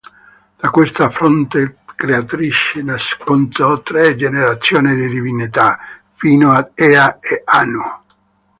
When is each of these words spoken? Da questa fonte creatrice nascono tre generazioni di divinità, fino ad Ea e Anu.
Da 0.57 0.71
questa 0.71 1.11
fonte 1.11 1.77
creatrice 1.95 2.81
nascono 2.81 3.81
tre 3.81 4.15
generazioni 4.15 4.95
di 4.95 5.07
divinità, 5.07 5.77
fino 6.13 6.51
ad 6.53 6.71
Ea 6.73 7.19
e 7.19 7.43
Anu. 7.45 7.83